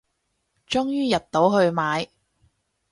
[0.67, 2.07] 終於入到去買